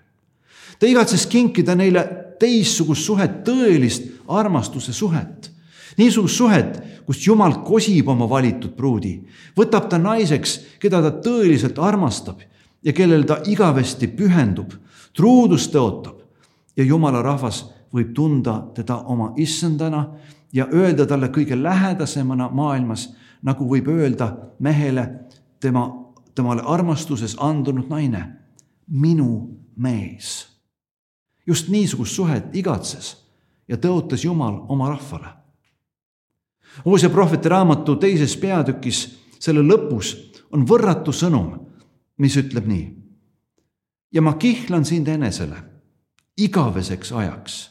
[0.80, 2.04] ta igatses kinkida neile
[2.40, 5.52] teistsugust suhet, tõelist armastuse suhet,
[5.98, 9.20] niisugust suhet, kus Jumal kosib oma valitud pruudi,
[9.58, 12.42] võtab ta naiseks, keda ta tõeliselt armastab
[12.84, 14.74] ja kellel ta igavesti pühendub,
[15.14, 16.22] truudust tõotab
[16.78, 20.06] ja Jumala rahvas võib tunda teda oma issandana
[20.54, 23.10] ja öelda talle kõige lähedasemana maailmas,
[23.42, 25.08] nagu võib öelda mehele
[25.60, 25.88] tema,
[26.36, 28.24] temale armastuses andunud naine,
[28.88, 30.48] minu mees.
[31.48, 33.16] just niisugust suhet igatses
[33.68, 35.28] ja tõotas Jumal oma rahvale.
[36.86, 39.00] Oosea prohveti raamatu teises peatükis,
[39.40, 40.14] selle lõpus
[40.52, 41.56] on võrratu sõnum,
[42.22, 42.86] mis ütleb nii.
[44.12, 45.58] ja ma kihlan sind enesele
[46.38, 47.70] igaveseks ajaks.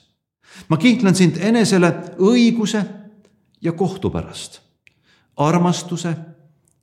[0.69, 2.85] ma kiitlen sind enesele õiguse
[3.61, 4.61] ja kohtu pärast,
[5.37, 6.17] armastuse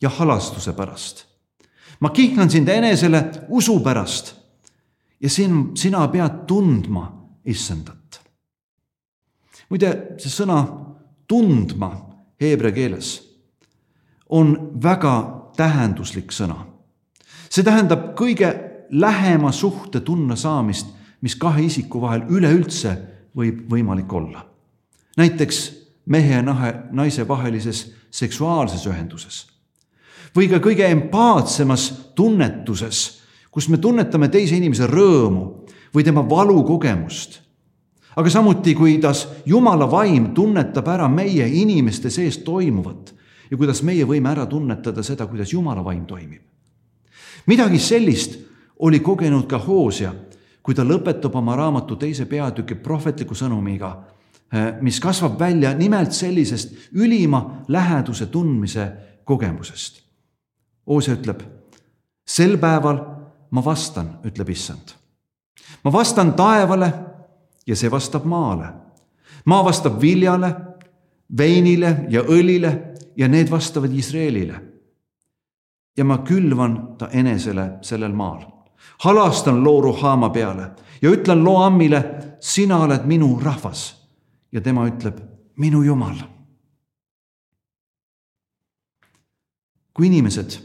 [0.01, 1.25] ja halastuse pärast.
[1.99, 4.35] ma kiitlen sind enesele usu pärast
[5.21, 7.07] ja sin, sina pead tundma
[7.45, 8.21] issandat.
[9.69, 10.63] muide, see sõna
[11.27, 11.91] tundma
[12.41, 13.17] heebrea keeles
[14.29, 15.13] on väga
[15.57, 16.76] tähenduslik sõna.
[17.49, 18.53] See tähendab kõige
[18.91, 20.87] lähema suhte tundma saamist
[21.21, 22.93] mis kahe isiku vahel üleüldse
[23.37, 24.45] võib võimalik olla.
[25.17, 25.71] näiteks
[26.05, 29.45] mehe ja nahe, naise vahelises seksuaalses ühenduses
[30.35, 35.45] või ka kõige empaatsemas tunnetuses, kus me tunnetame teise inimese rõõmu
[35.93, 37.41] või tema valukogemust.
[38.15, 43.13] aga samuti, kuidas Jumala vaim tunnetab ära meie inimeste sees toimuvat
[43.51, 46.41] ja kuidas meie võime ära tunnetada seda, kuidas Jumala vaim toimib.
[47.47, 48.37] Midagi sellist
[48.79, 50.13] oli kogenud ka Hoosia
[50.67, 53.93] kui ta lõpetab oma raamatu teise peatüki prohvetliku sõnumiga,
[54.51, 58.89] eh, mis kasvab välja nimelt sellisest ülima läheduse tundmise
[59.23, 60.01] kogemusest.
[60.87, 61.39] Oose ütleb,
[62.27, 62.99] sel päeval
[63.51, 64.91] ma vastan, ütleb issand.
[65.83, 66.93] ma vastan taevale
[67.67, 68.67] ja see vastab maale.
[69.45, 70.55] maa vastab viljale,
[71.37, 74.61] veinile ja õlile ja need vastavad Iisraelile.
[75.97, 78.57] Ja ma külvan ta enesele sellel maal
[78.97, 82.03] halastan loo Ruhama peale ja ütlen loo Ammile,
[82.39, 83.95] sina oled minu rahvas.
[84.51, 85.19] ja tema ütleb,
[85.55, 86.15] minu Jumal.
[89.93, 90.59] kui inimesed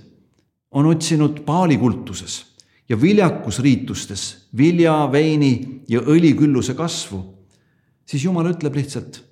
[0.71, 2.57] on otsinud paalikultuses
[2.89, 7.23] ja viljakusriitustes vilja, veini ja õlikülluse kasvu,
[8.05, 9.23] siis Jumal ütleb lihtsalt,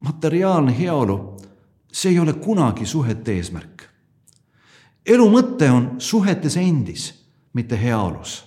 [0.00, 1.36] materiaalne heaolu,
[1.92, 3.87] see ei ole kunagi suhete eesmärk.
[5.08, 7.10] Elu mõte on suhetes endis
[7.52, 8.44] mitte heaolus.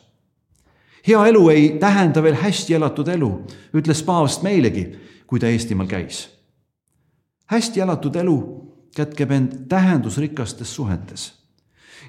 [1.08, 3.32] hea elu ei tähenda veel hästi elatud elu,
[3.74, 4.92] ütles paavst meilegi,
[5.28, 6.30] kui ta Eestimaal käis.
[7.46, 8.38] hästi elatud elu
[8.96, 11.42] kätkeb end tähendusrikastes suhetes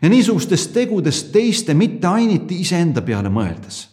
[0.02, 3.88] ja niisugustes tegudes teiste, mitte ainiti iseenda peale mõeldes.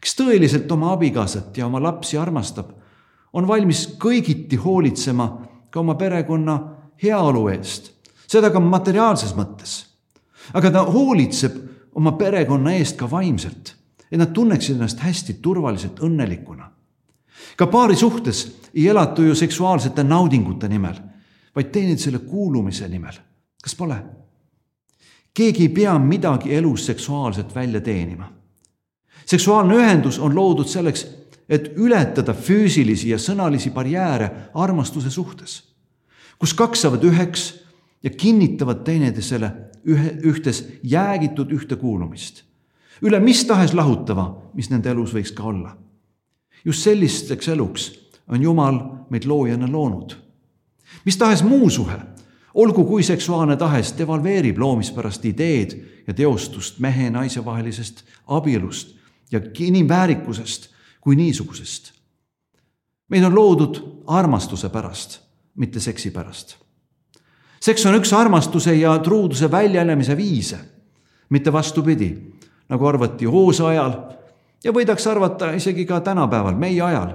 [0.00, 2.70] kes tõeliselt oma abikaasat ja oma lapsi armastab,
[3.32, 5.26] on valmis kõigiti hoolitsema
[5.70, 6.54] ka oma perekonna
[7.02, 7.92] heaolu eest,
[8.30, 9.86] seda ka materiaalses mõttes.
[10.54, 11.56] aga ta hoolitseb
[11.94, 13.74] oma perekonna eest ka vaimselt,
[14.10, 16.70] et nad tunneksid ennast hästi turvaliselt, õnnelikuna.
[17.56, 20.94] ka paari suhtes ei elatu ju seksuaalsete naudingute nimel,
[21.56, 23.14] vaid teineteisele kuulumise nimel.
[23.62, 24.02] kas pole?
[25.34, 28.32] keegi ei pea midagi elus seksuaalselt välja teenima.
[29.26, 31.06] seksuaalne ühendus on loodud selleks,
[31.48, 35.62] et ületada füüsilisi ja sõnalisi barjääre armastuse suhtes,
[36.38, 37.69] kus kaks saavad üheks
[38.02, 39.52] ja kinnitavad teineteisele
[39.84, 42.42] ühe, ühtes jäägitud ühtekuulumist.
[43.02, 45.76] üle mis tahes lahutava, mis nende elus võiks ka olla.
[46.64, 47.92] just sellisteks eluks
[48.28, 50.16] on Jumal meid loojana loonud.
[51.04, 52.00] mis tahes muu suhe,
[52.54, 58.96] olgu kui seksuaalne tahes, devalveerib loomispärast ideed ja teostust mehe ja naise vahelisest abielust
[59.32, 61.92] ja inimväärikusest kui niisugusest.
[63.08, 65.20] meid on loodud armastuse pärast,
[65.54, 66.69] mitte seksi pärast
[67.60, 70.58] seks on üks armastuse ja truuduse väljaenemise viise,
[71.28, 72.10] mitte vastupidi,
[72.68, 73.94] nagu arvati hoose ajal
[74.64, 77.14] ja võidaks arvata isegi ka tänapäeval, meie ajal,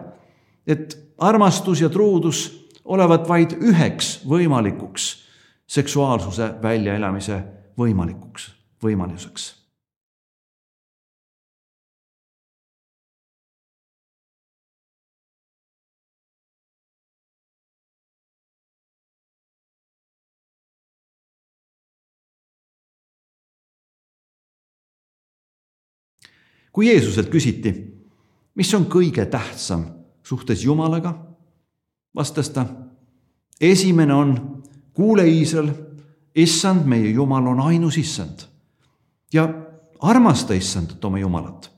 [0.67, 2.47] et armastus ja truudus
[2.85, 5.11] olevat vaid üheks võimalikuks
[5.67, 7.41] seksuaalsuse väljaelamise
[7.77, 8.51] võimalikuks,
[8.83, 9.64] võimaluseks
[26.75, 27.71] kui Jeesuselt küsiti,
[28.55, 29.85] mis on kõige tähtsam
[30.23, 31.13] suhtes Jumalaga,
[32.15, 32.65] vastas ta,
[33.61, 34.33] esimene on,
[34.93, 35.71] kuule Iisrael,
[36.35, 38.43] issand, meie Jumal on ainus issand
[39.33, 39.47] ja
[40.03, 41.71] armasta issandat oma Jumalat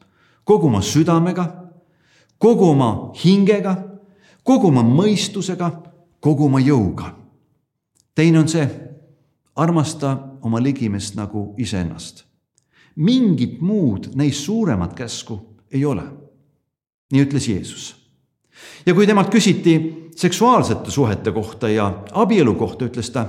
[0.47, 1.45] kogu oma südamega,
[2.39, 3.75] kogu oma hingega,
[4.43, 5.71] kogu oma mõistusega,
[6.23, 7.11] kogu oma jõuga.
[8.15, 8.65] teine on see,
[9.55, 12.23] armasta oma ligimest nagu iseennast.
[12.97, 15.39] Mingit muud neist suuremat käsku
[15.71, 16.03] ei ole.
[17.11, 17.95] nii ütles Jeesus.
[18.85, 23.25] ja kui temalt küsiti seksuaalsete suhete kohta ja abielu kohta, ütles ta,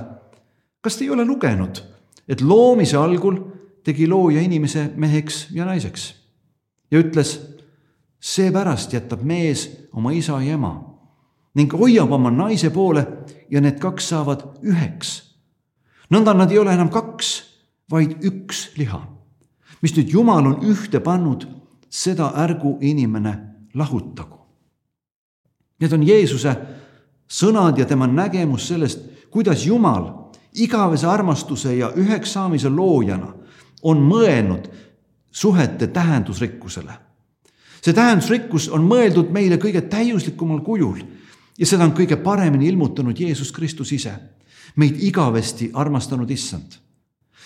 [0.81, 1.83] kas te ei ole lugenud,
[2.27, 3.37] et loomise algul
[3.83, 6.13] tegi looja inimese meheks ja naiseks
[6.91, 7.37] ja ütles,
[8.19, 10.73] seepärast jätab mees oma isa ja ema
[11.55, 13.05] ning hoiab oma naise poole
[13.49, 15.35] ja need kaks saavad üheks.
[16.09, 17.29] nõnda nad ei ole enam kaks,
[17.91, 19.01] vaid üks liha.
[19.81, 21.47] Mis nüüd Jumal on ühte pannud,
[21.89, 23.33] seda ärgu inimene
[23.73, 24.37] lahutagu.
[25.79, 26.53] Need on Jeesuse
[27.29, 30.09] sõnad ja tema nägemus sellest, kuidas Jumal
[30.53, 33.33] igavese armastuse ja üheks saamise loojana
[33.83, 34.67] on mõelnud
[35.31, 36.93] suhete tähendusrikkusele.
[37.81, 40.99] see tähendusrikkus on mõeldud meile kõige täiuslikumal kujul
[41.57, 44.13] ja seda on kõige paremini ilmutanud Jeesus Kristus ise,
[44.75, 46.79] meid igavesti armastanud issand.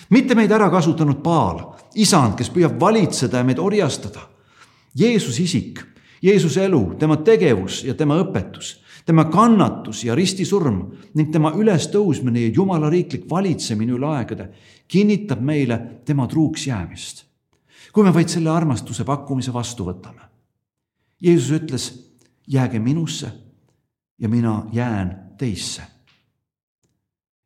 [0.10, 1.62] Mitte meid ära kasutanud Paal,
[1.96, 4.30] isand, kes püüab valitseda ja meid orjastada.
[4.96, 5.80] Jeesus isik,
[6.22, 10.80] Jeesuse elu, tema tegevus ja tema õpetus tema kannatus ja ristisurm
[11.18, 14.50] ning tema ülestõusmine ja Jumala riiklik valitsemine üle aegade
[14.88, 17.26] kinnitab meile tema truuks jäämist.
[17.94, 20.24] kui me vaid selle armastuse pakkumise vastu võtame.
[21.22, 21.84] Jeesus ütles,
[22.48, 23.32] jääge minusse
[24.20, 25.84] ja mina jään teisse.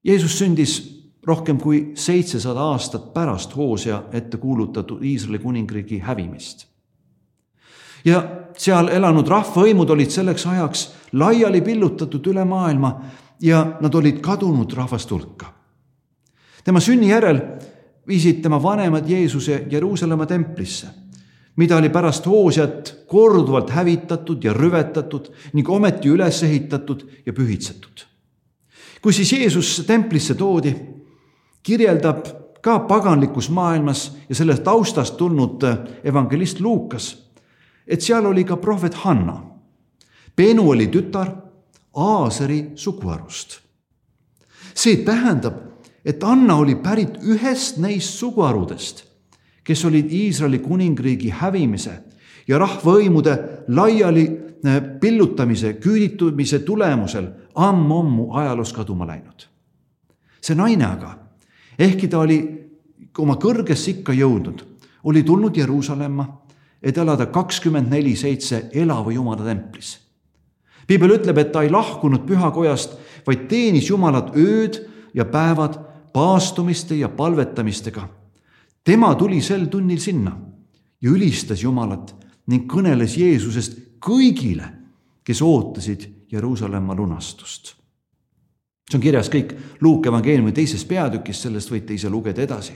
[0.04, 0.97] Jeesus sündis
[1.28, 6.68] rohkem kui seitsesada aastat pärast Hoosea ette kuulutatud Iisraeli kuningriigi hävimist
[8.08, 8.22] ja
[8.58, 10.84] seal elanud rahvavõimud olid selleks ajaks
[11.20, 12.94] laiali pillutatud üle maailma
[13.42, 15.54] ja nad olid kadunud rahvaste hulka.
[16.64, 17.42] tema sünni järel
[18.08, 20.88] viisid tema vanemad Jeesuse Jeruusalemma templisse,
[21.56, 28.06] mida oli pärast Hoosiat korduvalt hävitatud ja rüvetatud ning ometi üles ehitatud ja pühitsetud.
[29.02, 30.76] kui siis Jeesus templisse toodi,
[31.64, 32.26] kirjeldab
[32.62, 35.64] ka paganlikus maailmas ja sellest taustast tulnud
[36.04, 37.28] evangelist Luukas
[37.88, 39.40] et seal oli ka prohvet Hanna.
[40.36, 41.32] Benu oli tütar
[41.96, 43.62] Aaseri suguharust.
[44.78, 45.54] see tähendab,
[46.06, 49.04] et Anna oli pärit ühest neist suguharudest,
[49.64, 52.04] kes olid Iisraeli kuningriigi hävimise
[52.48, 54.28] ja rahvavõimude laiali
[54.66, 59.48] äh, pillutamise, küüditumise tulemusel ammu-ammu ajaloos kaduma läinud.
[60.42, 61.18] see naine aga,
[61.80, 62.40] ehkki ta oli
[63.18, 64.64] oma kõrgesse ikka jõudnud,
[65.04, 66.28] oli tulnud Jeruusalemma
[66.82, 69.98] et elada kakskümmend neli seitse elava Jumala templis.
[70.88, 72.94] piibel ütleb, et ta ei lahkunud pühakojast,
[73.28, 74.80] vaid teenis Jumalat ööd
[75.14, 75.80] ja päevad
[76.14, 78.08] paastumiste ja palvetamistega.
[78.84, 80.38] tema tuli sel tunnil sinna
[81.02, 82.16] ja ülistas Jumalat
[82.48, 84.70] ning kõneles Jeesusest kõigile,
[85.24, 87.76] kes ootasid Jeruusalemma lunastust.
[88.88, 92.74] See on kirjas kõik Luuke evangeeliumi teises peatükis, sellest võite ise lugeda edasi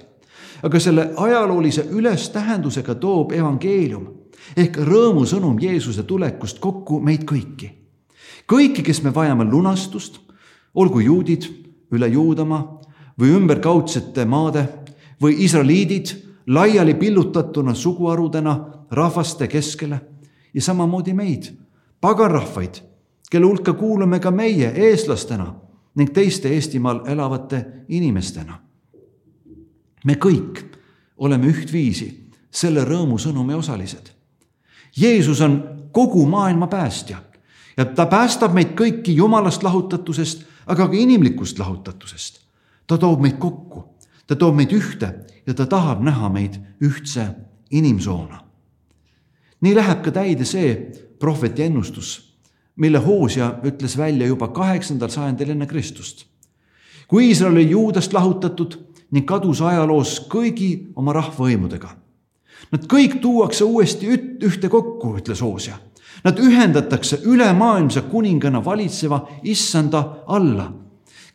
[0.63, 4.07] aga selle ajaloolise ülestähendusega toob evangeelium
[4.57, 7.69] ehk rõõmusõnum Jeesuse tulekust kokku meid kõiki.
[8.47, 10.19] kõiki, kes me vajame lunastust,
[10.75, 11.47] olgu juudid
[11.91, 12.81] üle Juudamaa
[13.19, 14.67] või ümberkaudsete maade
[15.21, 16.15] või israeliidid
[16.47, 18.59] laiali pillutatuna suguharudena
[18.91, 20.01] rahvaste keskele
[20.53, 21.51] ja samamoodi meid,
[22.01, 22.81] paganrahvaid,
[23.31, 25.53] kelle hulka kuulume ka meie eestlastena
[25.95, 28.59] ning teiste Eestimaal elavate inimestena
[30.03, 30.63] me kõik
[31.21, 32.09] oleme ühtviisi
[32.51, 34.11] selle rõõmusõnumi osalised.
[34.97, 35.59] Jeesus on
[35.91, 37.21] kogu maailma päästja
[37.77, 42.41] ja ta päästab meid kõiki jumalast lahutatusest, aga ka inimlikust lahutatusest.
[42.87, 43.85] ta toob meid kokku,
[44.27, 45.13] ta toob meid ühte
[45.47, 47.27] ja ta tahab näha meid ühtse
[47.71, 48.43] inimsoona.
[49.61, 52.30] nii läheb ka täide see prohveti ennustus,
[52.75, 56.25] mille Hoosia ütles välja juba kaheksandal sajandil enne Kristust.
[57.07, 58.77] kui Iisrael oli juudast lahutatud
[59.11, 61.89] ning kadus ajaloos kõigi oma rahvavõimudega.
[62.71, 64.07] Nad kõik tuuakse uuesti
[64.47, 65.75] ühte kokku, ütles Oosia.
[66.23, 70.71] Nad ühendatakse ülemaailmse kuningana valitseva issanda alla,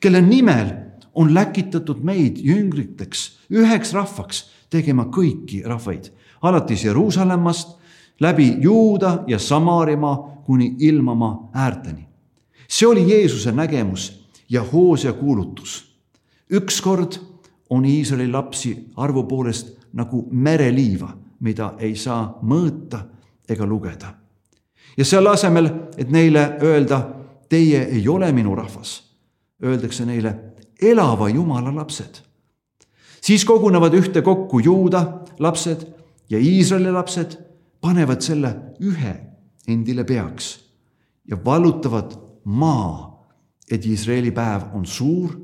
[0.01, 0.71] kelle nimel
[1.15, 6.11] on läkitatud meid jüngriteks, üheks rahvaks tegema kõiki rahvaid,
[6.43, 7.77] alates Jeruusalemmast
[8.21, 12.07] läbi Juuda ja Samaarimaa kuni ilmamaa äärteni.
[12.69, 15.99] see oli Jeesuse nägemus ja Hoosia kuulutus.
[16.51, 17.13] ükskord
[17.71, 22.99] on Iisraeli lapsi arvu poolest nagu mereliiva, mida ei saa mõõta
[23.49, 24.15] ega lugeda.
[24.97, 27.11] ja selle asemel, et neile öelda,
[27.49, 29.03] teie ei ole minu rahvas,
[29.63, 30.35] öeldakse neile
[30.83, 32.23] elava Jumala lapsed.
[33.21, 35.87] siis kogunevad ühtekokku Juuda lapsed
[36.31, 37.37] ja Iisraeli lapsed,
[37.81, 39.27] panevad selle ühe
[39.67, 40.59] endile peaks
[41.29, 42.13] ja vallutavad
[42.45, 43.17] maa
[43.71, 45.35] et Iisraeli päev on suur,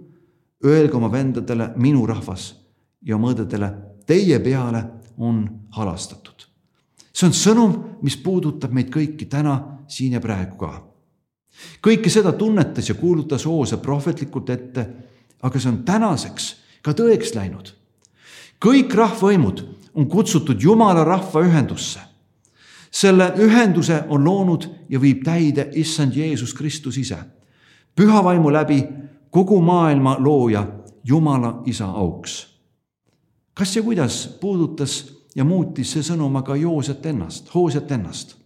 [0.65, 2.53] öelge oma vendadele minu rahvas
[3.03, 3.71] ja oma õdedele
[4.07, 4.85] teie peale
[5.19, 5.43] on
[5.77, 6.47] halastatud.
[7.13, 10.87] see on sõnum, mis puudutab meid kõiki täna, siin ja praegu ka.
[11.83, 14.87] kõike seda tunnetas ja kuulutas Hoose prohvetlikult ette,
[15.43, 17.75] aga see on tänaseks ka tõeks läinud.
[18.61, 22.01] kõik rahvavõimud on kutsutud Jumala rahva ühendusse.
[22.93, 27.19] Selle ühenduse on loonud ja viib täide issand Jeesus Kristus ise,
[27.97, 28.83] püha vaimu läbi
[29.31, 30.67] kogu maailma looja,
[31.05, 32.61] Jumala isa auks.
[33.55, 38.37] kas ja kuidas puudutas ja muutis see sõnum aga Joosep ennast, Hoosep ennast?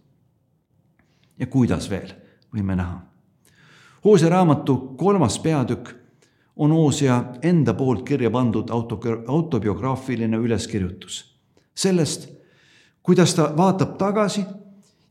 [1.39, 2.09] ja kuidas veel,
[2.53, 3.01] võime näha.
[4.05, 5.91] Hoose raamatu kolmas peatükk
[6.55, 11.37] on Oosea enda poolt kirja pandud auto, autobiograafiline üleskirjutus
[11.77, 12.36] sellest,
[13.07, 14.45] kuidas ta vaatab tagasi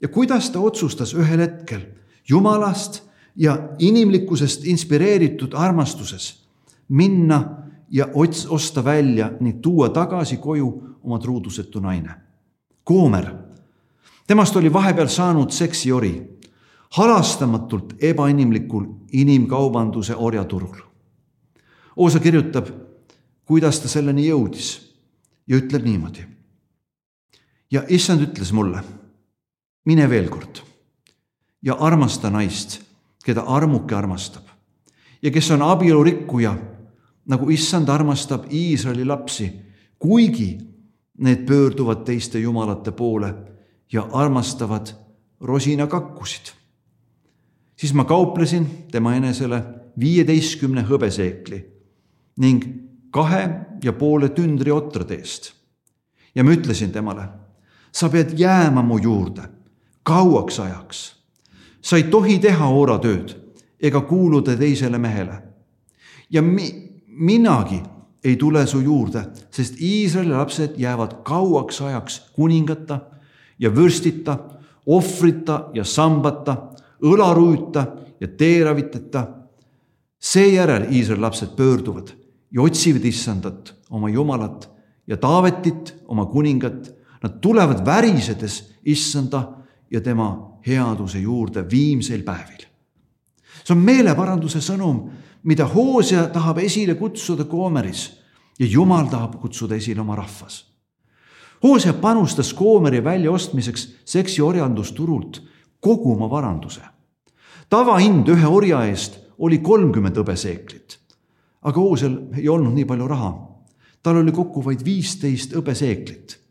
[0.01, 1.81] ja kuidas ta otsustas ühel hetkel
[2.29, 3.01] Jumalast
[3.37, 6.45] ja inimlikkusest inspireeritud armastuses
[6.89, 7.39] minna
[7.91, 10.69] ja ots-, osta välja ning tuua tagasi koju
[11.03, 12.15] oma truudusetu naine.
[12.85, 13.33] Koomer,
[14.27, 16.39] temast oli vahepeal saanud seksiori,
[16.99, 20.77] halastamatult ebainimlikul inimkaubanduse orjaturul.
[21.97, 22.69] Oosa kirjutab,
[23.45, 24.75] kuidas ta selleni jõudis
[25.47, 26.36] ja ütleb niimoodi
[27.71, 28.83] ja issand ütles mulle,
[29.85, 30.63] mine veel kord
[31.63, 32.81] ja armasta naist,
[33.25, 34.47] keda armuke armastab
[35.23, 36.55] ja kes on abielurikkuja,
[37.27, 39.51] nagu issand armastab Iisraeli lapsi,
[39.99, 40.59] kuigi
[41.19, 43.35] need pöörduvad teiste jumalate poole
[43.93, 44.87] ja armastavad
[45.41, 46.53] rosinakakkusid.
[47.77, 49.63] siis ma kauplesin tema enesele
[49.99, 51.65] viieteistkümne hõbeseekli
[52.37, 52.65] ning
[53.11, 53.49] kahe
[53.85, 55.53] ja poole tündri otrade eest.
[56.35, 57.29] ja ma ütlesin temale
[57.97, 59.57] sa pead jääma mu juurde
[60.07, 61.17] kauaks ajaks.
[61.83, 63.35] sa ei tohi teha ooratööd
[63.81, 65.43] ega kuuluda teisele mehele.
[66.31, 67.83] ja mi-, minagi
[68.25, 72.99] ei tule su juurde, sest Iisraeli lapsed jäävad kauaks ajaks kuningata
[73.59, 74.39] ja vürstita,
[74.87, 76.57] ohvrita ja sambata,
[77.03, 77.87] õlarüüta
[78.21, 79.27] ja teeraviteta.
[80.19, 82.11] seejärel Iisraeli lapsed pöörduvad
[82.51, 84.71] ja otsivad issandat, oma Jumalat
[85.07, 86.96] ja Taavetit, oma kuningat
[87.27, 89.53] Nad tulevad värisedes issanda
[89.91, 92.63] ja tema headuse juurde viimseil päevil.
[93.65, 95.09] see on meeleparanduse sõnum,
[95.43, 98.21] mida Hoosea tahab esile kutsuda Koomeris
[98.59, 100.61] ja Jumal tahab kutsuda esile oma rahvas.
[101.63, 105.43] Hoosea panustas Koomeri väljaostmiseks seksiorjandusturult
[105.81, 106.81] kogu oma varanduse.
[107.69, 110.99] tavahind ühe orja eest oli kolmkümmend hõbeseeklit.
[111.63, 113.35] aga Hoosel ei olnud nii palju raha.
[114.03, 116.46] tal oli kokku vaid viisteist hõbeseeklit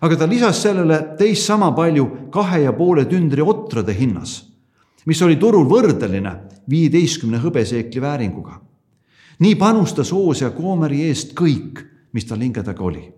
[0.00, 4.42] aga ta lisas sellele teist sama palju kahe ja poole tündri otrade hinnas,
[5.06, 6.34] mis oli turul võrdeline
[6.70, 8.60] viieteistkümne hõbeseekli vääringuga.
[9.38, 13.12] nii panustas Oosea koomeri eest kõik, mis tal hinge taga oli.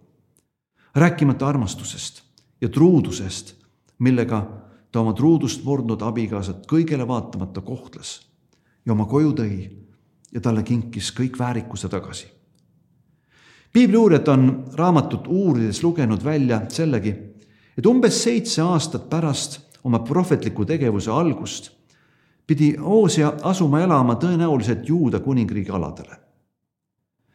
[0.94, 2.22] rääkimata armastusest
[2.60, 3.54] ja truudusest,
[3.98, 4.46] millega
[4.92, 8.20] ta oma truudust murdnud abikaasat kõigele vaatamata kohtles
[8.86, 9.70] ja oma koju tõi
[10.32, 12.26] ja talle kinkis kõik väärikuse tagasi
[13.72, 17.14] piibliuurijad on raamatut uurides lugenud välja sellegi,
[17.78, 21.70] et umbes seitse aastat pärast oma prohvetliku tegevuse algust
[22.50, 26.16] pidi Oosia asuma elama tõenäoliselt Juuda kuningriigi aladele.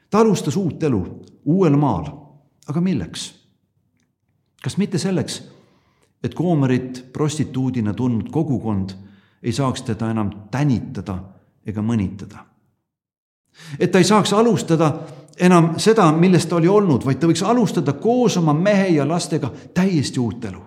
[0.10, 1.02] ta alustas uut elu
[1.46, 2.10] uuel maal,
[2.68, 3.34] aga milleks?
[4.64, 5.44] kas mitte selleks,
[6.24, 8.90] et koomerit prostituudina tundnud kogukond
[9.44, 11.16] ei saaks teda enam tänitada
[11.66, 12.44] ega mõnitada?
[13.80, 14.92] et ta ei saaks alustada
[15.40, 19.52] enam seda, milles ta oli olnud, vaid ta võiks alustada koos oma mehe ja lastega
[19.74, 20.62] täiesti uut elu.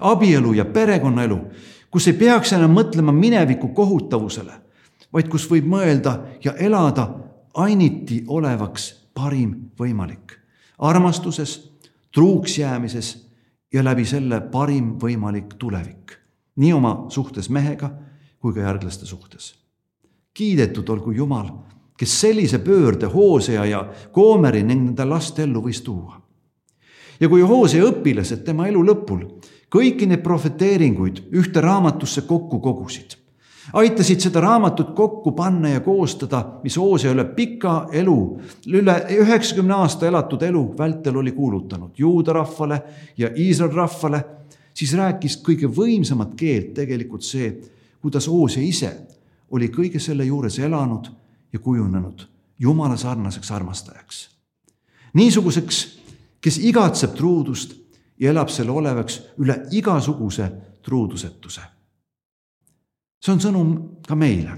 [0.00, 1.38] abielu ja perekonnaelu,
[1.90, 4.52] kus ei peaks enam mõtlema mineviku kohutavusele,
[5.12, 7.08] vaid kus võib mõelda ja elada
[7.54, 10.32] ainiti olevaks parim võimalik.
[10.78, 11.72] armastuses,
[12.12, 13.28] truuks jäämises
[13.72, 16.12] ja läbi selle parim võimalik tulevik.
[16.56, 17.90] nii oma suhtes mehega
[18.40, 19.54] kui ka järglaste suhtes.
[20.34, 21.48] kiidetud olgu Jumal
[21.96, 23.82] kes sellise pöörde Hoosea ja
[24.12, 26.20] Koomeri ning nende laste ellu võis tuua.
[27.20, 29.22] ja kui Hoosea õpilased tema elu lõpul
[29.72, 33.16] kõiki neid prohveteeringuid ühte raamatusse kokku kogusid,
[33.72, 38.18] aitasid seda raamatut kokku panna ja koostada, mis Hoosea üle pika elu,
[38.68, 42.82] üle üheksakümne aasta elatud elu vältel oli kuulutanud juuda rahvale
[43.18, 44.24] ja Iisraeli rahvale,
[44.74, 47.50] siis rääkis kõige võimsamat keelt tegelikult see,
[48.00, 48.92] kuidas Hoosea ise
[49.50, 51.08] oli kõige selle juures elanud
[51.56, 52.28] ja kujunenud
[52.58, 54.30] Jumala sarnaseks armastajaks.
[55.12, 55.98] niisuguseks,
[56.40, 57.74] kes igatseb truudust
[58.20, 60.50] ja elab selle olevaks üle igasuguse
[60.82, 61.60] truudusetuse.
[63.20, 63.70] see on sõnum
[64.08, 64.56] ka meile.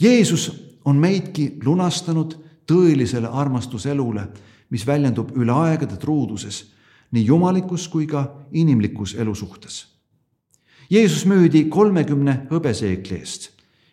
[0.00, 0.50] Jeesus
[0.84, 2.34] on meidki lunastanud
[2.66, 4.28] tõelisele armastuselule,
[4.70, 6.64] mis väljendub üle aegade truuduses
[7.10, 9.86] nii jumalikus kui ka inimlikus elusuhtes.
[10.90, 13.50] Jeesus müüdi kolmekümne hõbeseekli eest,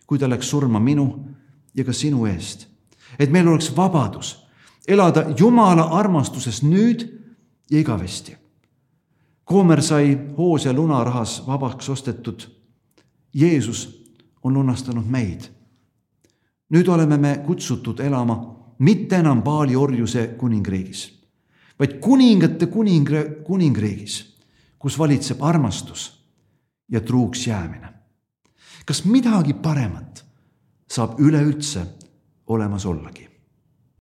[0.07, 1.07] kui ta läks surma minu
[1.76, 2.67] ja ka sinu eest,
[3.19, 4.45] et meil oleks vabadus
[4.88, 7.05] elada Jumala armastuses nüüd
[7.71, 8.38] ja igavesti.
[9.45, 12.47] Koomer sai hoos ja lunarahas vabaks ostetud.
[13.34, 14.03] Jeesus
[14.43, 15.41] on lunastanud meid.
[16.69, 21.11] nüüd oleme me kutsutud elama mitte enam Paali orjuse kuningriigis,
[21.80, 24.15] vaid kuningate kuningre, kuningriigis,
[24.80, 26.26] kus valitseb armastus
[26.91, 27.93] ja truuks jäämine.
[28.86, 30.24] kas midagi paremat
[30.88, 31.86] saab üleüldse
[32.47, 33.34] olemas ollagi?